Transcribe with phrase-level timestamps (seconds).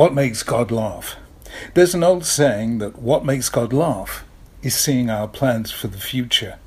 [0.00, 1.16] What makes God laugh?
[1.74, 4.24] There's an old saying that what makes God laugh
[4.62, 6.58] is seeing our plans for the future.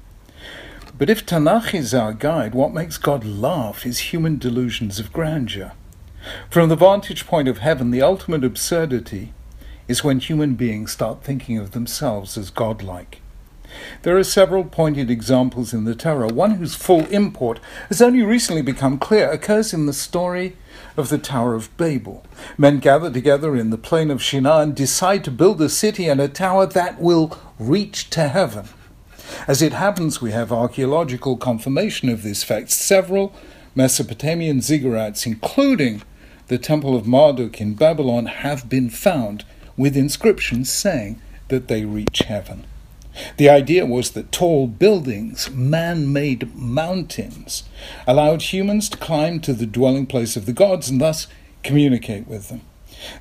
[1.00, 5.72] But if Tanakh is our guide, what makes God laugh is human delusions of grandeur.
[6.52, 9.34] From the vantage point of heaven, the ultimate absurdity
[9.88, 13.20] is when human beings start thinking of themselves as godlike.
[14.04, 16.28] There are several pointed examples in the Torah.
[16.28, 17.60] One whose full import
[17.90, 20.58] has only recently become clear occurs in the story
[20.98, 22.24] of the Tower of Babel.
[22.58, 26.20] Men gather together in the plain of Shinar and decide to build a city and
[26.20, 28.68] a tower that will reach to heaven.
[29.48, 32.70] As it happens, we have archaeological confirmation of this fact.
[32.72, 33.34] Several
[33.76, 36.04] Mesopotamian ziggurats, including
[36.48, 39.46] the Temple of Marduk in Babylon, have been found
[39.76, 42.66] with inscriptions saying that they reach heaven.
[43.38, 47.64] The idea was that tall buildings, man made mountains,
[48.08, 51.28] allowed humans to climb to the dwelling place of the gods and thus
[51.64, 52.62] communicate with them.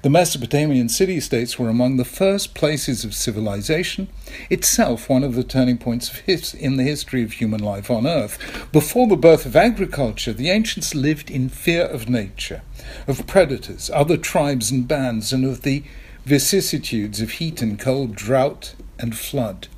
[0.02, 4.08] The Mesopotamian city states were among the first places of civilization,
[4.48, 8.38] itself one of the turning points his, in the history of human life on earth.
[8.70, 12.62] Before the birth of agriculture, the ancients lived in fear of nature,
[13.08, 15.82] of predators, other tribes and bands, and of the
[16.24, 19.68] vicissitudes of heat and cold, drought and flood.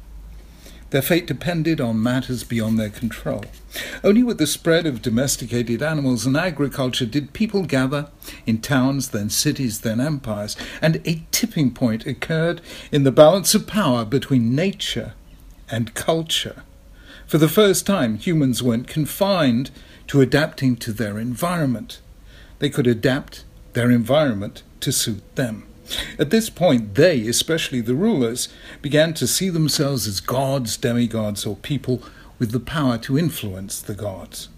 [0.95, 3.47] Their fate depended on matters beyond their control.
[4.05, 8.11] Only with the spread of domesticated animals and agriculture did people gather
[8.47, 12.61] in towns, then cities, then empires, and a tipping point occurred
[12.92, 15.14] in the balance of power between nature
[15.69, 16.62] and culture.
[17.27, 19.73] For the first time, humans weren't confined
[20.06, 22.01] to adapting to their environment.
[22.61, 23.42] They could adapt
[23.73, 25.67] their environment to suit them.
[26.19, 28.49] At this point, they, especially the rulers,
[28.81, 32.03] began to see themselves as gods, demigods, or people
[32.39, 34.49] with the power to influence the gods.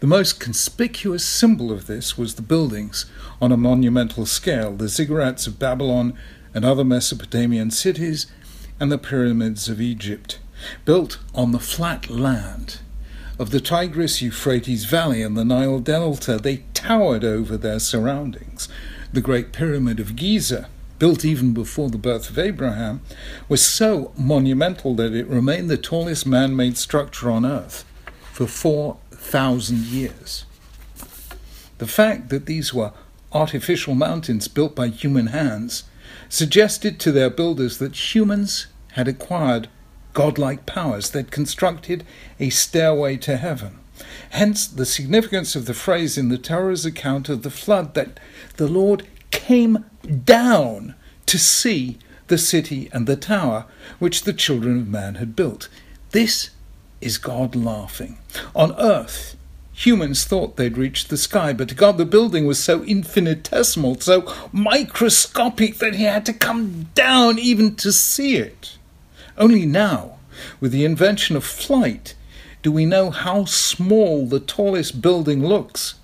[0.00, 3.06] The most conspicuous symbol of this was the buildings
[3.40, 6.14] on a monumental scale, the ziggurats of Babylon
[6.54, 8.26] and other Mesopotamian cities,
[8.78, 10.40] and the pyramids of Egypt,
[10.84, 12.80] built on the flat land
[13.38, 16.36] of the Tigris Euphrates Valley and the Nile Delta.
[16.36, 18.68] They towered over their surroundings.
[19.12, 20.68] The Great Pyramid of Giza,
[21.02, 23.00] built even before the birth of Abraham,
[23.48, 27.84] was so monumental that it remained the tallest man made structure on earth
[28.30, 30.44] for 4,000 years.
[31.78, 32.92] The fact that these were
[33.32, 35.82] artificial mountains built by human hands
[36.28, 39.68] suggested to their builders that humans had acquired
[40.14, 42.04] godlike powers, they'd constructed
[42.38, 43.80] a stairway to heaven.
[44.30, 48.20] Hence, the significance of the phrase in the Torah's account of the flood that
[48.56, 49.04] the Lord
[49.42, 49.84] came
[50.24, 50.94] down
[51.26, 51.98] to see
[52.28, 53.64] the city and the tower
[53.98, 55.68] which the children of man had built.
[56.12, 56.50] This
[57.00, 58.18] is God laughing.
[58.54, 59.36] On earth,
[59.72, 64.32] humans thought they'd reached the sky, but to God the building was so infinitesimal, so
[64.52, 68.78] microscopic that he had to come down even to see it.
[69.36, 70.18] Only now,
[70.60, 72.14] with the invention of flight,
[72.62, 75.96] do we know how small the tallest building looks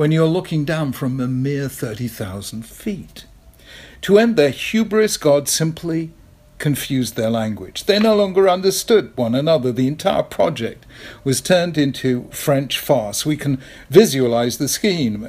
[0.00, 3.26] when you're looking down from a mere 30,000 feet.
[4.00, 6.10] To end their hubris, God simply
[6.56, 7.84] confused their language.
[7.84, 9.72] They no longer understood one another.
[9.72, 10.86] The entire project
[11.22, 13.26] was turned into French farce.
[13.26, 13.60] We can
[13.90, 15.28] visualize the scheme.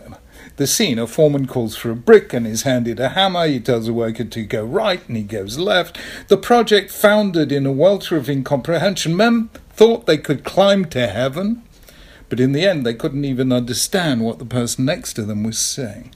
[0.55, 3.47] The scene, a foreman calls for a brick and is handed a hammer.
[3.47, 5.99] He tells a worker to go right and he goes left.
[6.29, 9.17] The project foundered in a welter of incomprehension.
[9.17, 11.63] Men thought they could climb to heaven.
[12.31, 15.59] But in the end, they couldn't even understand what the person next to them was
[15.59, 16.15] saying.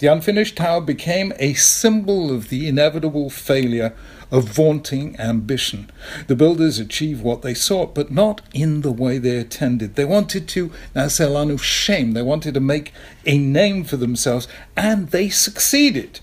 [0.00, 3.94] The unfinished tower became a symbol of the inevitable failure
[4.32, 5.88] of vaunting ambition.
[6.26, 9.94] The builders achieved what they sought, but not in the way they intended.
[9.94, 12.10] They wanted to, Naselanu, shem.
[12.10, 12.92] They wanted to make
[13.24, 16.18] a name for themselves, and they succeeded.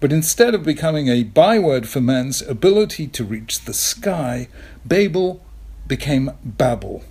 [0.00, 4.48] But instead of becoming a byword for man's ability to reach the sky,
[4.84, 5.44] Babel
[5.86, 7.04] became Babel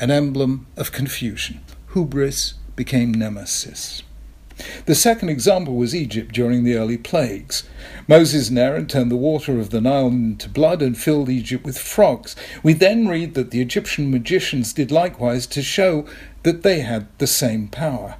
[0.00, 1.60] an emblem of confusion.
[1.92, 4.02] Hubris became nemesis.
[4.86, 7.64] The second example was Egypt during the early plagues.
[8.06, 11.78] Moses and Aaron turned the water of the Nile into blood and filled Egypt with
[11.78, 12.36] frogs.
[12.62, 16.06] We then read that the Egyptian magicians did likewise to show
[16.44, 18.16] that they had the same power.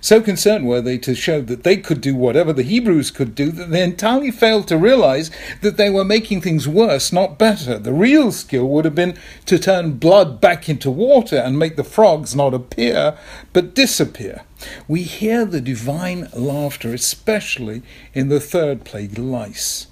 [0.00, 3.50] So concerned were they to show that they could do whatever the Hebrews could do
[3.52, 5.30] that they entirely failed to realize
[5.62, 7.78] that they were making things worse, not better.
[7.78, 9.16] The real skill would have been
[9.46, 13.16] to turn blood back into water and make the frogs not appear,
[13.52, 14.44] but disappear.
[14.86, 17.82] We hear the divine laughter, especially
[18.14, 19.86] in the third plague, lice.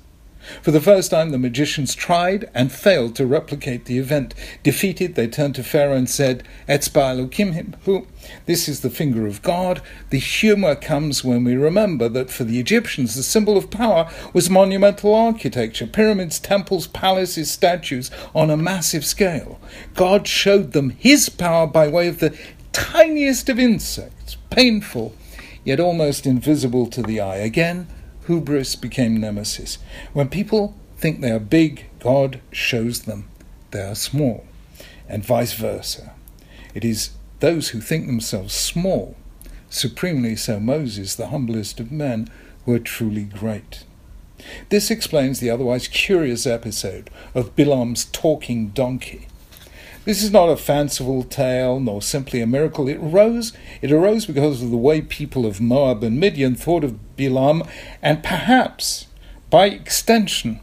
[0.63, 4.35] For the first time, the magicians tried and failed to replicate the event.
[4.63, 8.07] Defeated, they turned to Pharaoh and said, who
[8.47, 9.81] this is the finger of God.
[10.11, 14.51] The humour comes when we remember that for the Egyptians, the symbol of power was
[14.51, 19.61] monumental architecture, pyramids, temples, palaces, statues on a massive scale.
[19.95, 22.37] God showed them his power by way of the
[22.73, 25.15] tiniest of insects, painful,
[25.65, 27.37] yet almost invisible to the eye.
[27.37, 27.87] Again,
[28.27, 29.79] hubris became nemesis.
[30.13, 33.29] When people think they are big, God shows them
[33.71, 34.45] they are small,
[35.09, 36.15] and vice versa.
[36.75, 39.17] It is those who think themselves small,
[39.69, 42.29] supremely so Moses, the humblest of men,
[42.65, 43.85] who are truly great.
[44.69, 49.29] This explains the otherwise curious episode of Bilam's talking donkey.
[50.07, 52.89] This is not a fanciful tale, nor simply a miracle.
[52.89, 57.17] It arose, it arose because of the way people of Moab and Midian thought of
[57.17, 57.69] Bilam,
[58.01, 59.09] and perhaps,
[59.51, 60.61] by extension,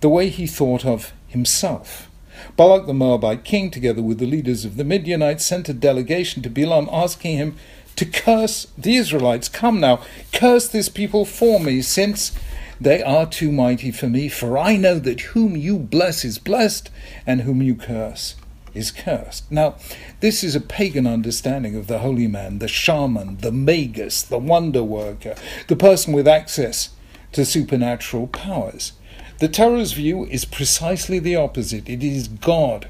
[0.00, 2.10] the way he thought of himself.
[2.56, 6.50] Balak the Moabite king, together with the leaders of the Midianites, sent a delegation to
[6.50, 7.54] Bilam asking him
[7.94, 9.48] to curse the Israelites.
[9.48, 10.02] Come now,
[10.32, 12.32] curse this people for me, since
[12.80, 14.28] they are too mighty for me.
[14.28, 16.90] For I know that whom you bless is blessed,
[17.24, 18.34] and whom you curse
[18.74, 19.50] is cursed.
[19.50, 19.76] Now,
[20.20, 24.82] this is a pagan understanding of the holy man, the shaman, the magus, the wonder
[24.82, 25.34] worker,
[25.68, 26.90] the person with access
[27.32, 28.92] to supernatural powers.
[29.38, 31.88] The Torah's view is precisely the opposite.
[31.88, 32.88] It is God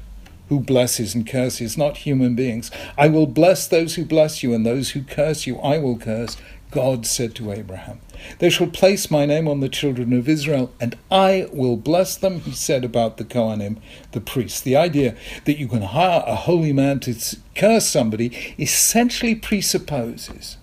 [0.49, 2.69] who blesses and curses, not human beings.
[2.97, 6.37] I will bless those who bless you, and those who curse you I will curse.
[6.73, 8.01] God said to Abraham,
[8.39, 12.39] They shall place my name on the children of Israel, and I will bless them,
[12.39, 13.77] he said about the Kohanim,
[14.11, 14.59] the priests.
[14.59, 15.15] The idea
[15.45, 17.15] that you can hire a holy man to
[17.53, 20.57] curse somebody essentially presupposes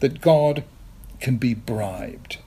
[0.00, 0.64] that God
[1.20, 2.38] can be bribed.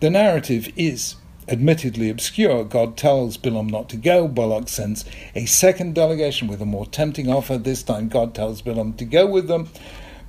[0.00, 1.14] The narrative is
[1.46, 2.64] admittedly obscure.
[2.64, 4.26] God tells Bilam not to go.
[4.26, 5.04] Balak sends
[5.36, 7.56] a second delegation with a more tempting offer.
[7.56, 9.68] This time, God tells Bilam to go with them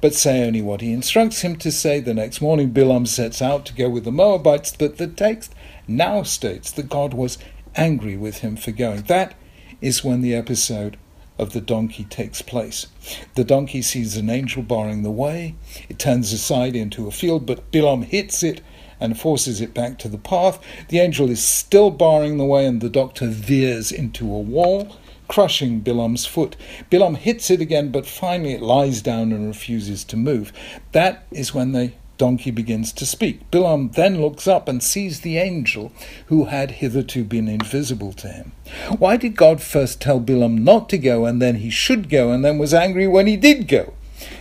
[0.01, 1.99] but say only what he instructs him to say.
[1.99, 5.53] The next morning, Bilam sets out to go with the Moabites, but the text
[5.87, 7.37] now states that God was
[7.75, 9.03] angry with him for going.
[9.03, 9.35] That
[9.81, 10.97] is when the episode
[11.37, 12.87] of the donkey takes place.
[13.35, 15.55] The donkey sees an angel barring the way.
[15.87, 18.61] It turns aside into a field, but Bilam hits it
[18.99, 20.59] and forces it back to the path.
[20.89, 24.95] The angel is still barring the way, and the doctor veers into a wall
[25.27, 26.55] crushing Bilam's foot.
[26.91, 30.51] Bilam hits it again, but finally it lies down and refuses to move.
[30.91, 33.49] That is when the donkey begins to speak.
[33.51, 35.91] Bilam then looks up and sees the angel
[36.27, 38.51] who had hitherto been invisible to him.
[38.97, 42.43] Why did God first tell Bilam not to go and then he should go and
[42.43, 43.93] then was angry when he did go?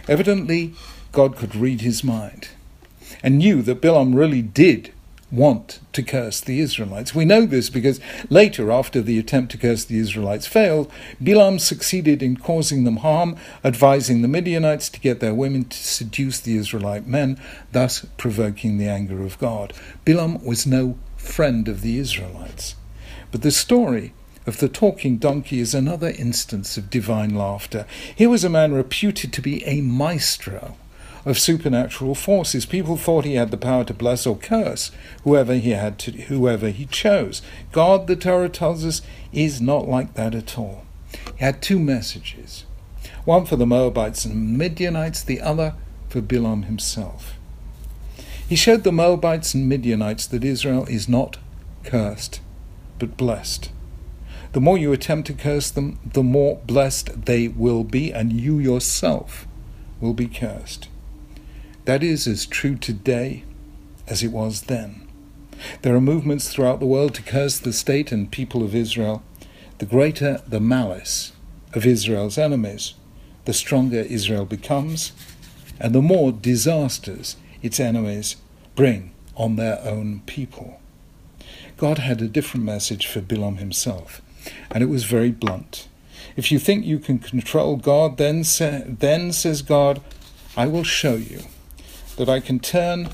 [0.09, 0.73] Evidently,
[1.13, 2.49] God could read his mind
[3.23, 4.93] and knew that Bilam really did
[5.31, 7.15] want to curse the Israelites.
[7.15, 8.01] We know this because
[8.31, 10.91] later, after the attempt to curse the Israelites failed,
[11.23, 16.41] Bilam succeeded in causing them harm, advising the Midianites to get their women to seduce
[16.41, 17.41] the Israelite men,
[17.73, 19.73] thus provoking the anger of God.
[20.05, 22.77] Bilam was no friend of the Israelites.
[23.33, 24.15] But the story
[24.47, 27.85] of the talking donkey is another instance of divine laughter.
[28.15, 30.77] Here was a man reputed to be a maestro
[31.27, 32.65] of supernatural forces.
[32.65, 34.93] People thought he had the power to bless or curse
[35.25, 37.43] whoever he had to, whoever he chose.
[37.73, 39.03] God, the Torah tells us,
[39.33, 40.85] is not like that at all.
[41.37, 42.65] He had two messages
[43.25, 45.75] one for the Moabites and Midianites, the other
[46.09, 47.35] for Bilam himself.
[48.49, 51.39] He showed the Moabites and Midianites that Israel is not
[51.83, 52.41] cursed,
[53.01, 53.73] but blessed.
[54.53, 58.61] The more you attempt to curse them, the more blessed they will be, and you
[58.61, 59.49] yourself
[60.01, 60.89] will be cursed.
[61.87, 63.45] That is as true today
[64.09, 65.07] as it was then.
[65.83, 69.23] There are movements throughout the world to curse the state and people of Israel.
[69.79, 71.33] The greater the malice
[71.75, 72.95] of Israel's enemies,
[73.45, 75.13] the stronger Israel becomes,
[75.79, 78.35] and the more disasters its enemies
[78.75, 80.81] bring on their own people.
[81.77, 84.21] God had a different message for Bilam himself,
[84.73, 85.87] and it was very blunt.
[86.35, 90.03] If you think you can control God, then, sa- then says God,
[90.57, 91.43] I will show you
[92.17, 93.11] that I can turn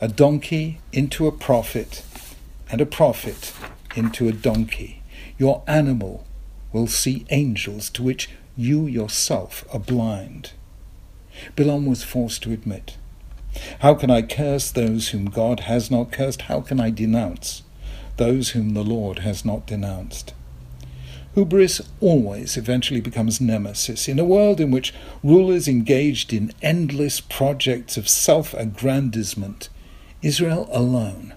[0.00, 2.02] a donkey into a prophet
[2.70, 3.52] and a prophet
[3.94, 5.02] into a donkey.
[5.38, 6.26] Your animal
[6.72, 10.52] will see angels to which you yourself are blind.
[11.56, 12.96] Bilam was forced to admit,
[13.80, 16.42] How can I curse those whom God has not cursed?
[16.42, 17.62] How can I denounce
[18.16, 20.34] those whom the Lord has not denounced?
[21.38, 24.08] Hubris always eventually becomes nemesis.
[24.08, 24.92] In a world in which
[25.22, 29.68] rulers engaged in endless projects of self aggrandizement,
[30.20, 31.34] Israel alone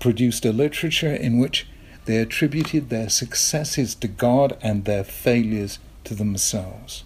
[0.00, 1.66] produced a literature in which
[2.04, 7.04] they attributed their successes to God and their failures to themselves.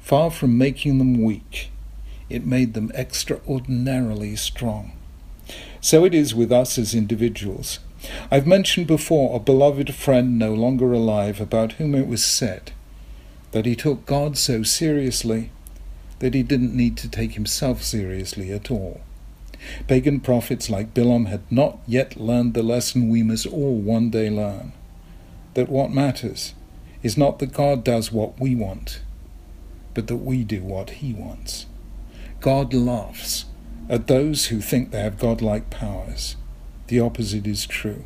[0.00, 1.70] Far from making them weak,
[2.30, 4.92] it made them extraordinarily strong.
[5.82, 7.80] So it is with us as individuals.
[8.30, 12.72] I've mentioned before a beloved friend no longer alive about whom it was said
[13.52, 15.50] that he took God so seriously
[16.18, 19.00] that he didn't need to take himself seriously at all.
[19.86, 24.28] Pagan prophets like Bilam had not yet learned the lesson we must all one day
[24.28, 24.72] learn
[25.54, 26.54] that what matters
[27.02, 29.00] is not that God does what we want,
[29.94, 31.66] but that we do what he wants.
[32.40, 33.46] God laughs
[33.88, 36.36] at those who think they have godlike powers.
[36.88, 38.04] The opposite is true.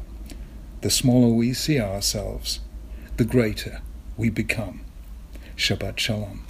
[0.82, 2.60] The smaller we see ourselves,
[3.16, 3.82] the greater
[4.16, 4.82] we become.
[5.56, 6.44] Shabbat Shalom.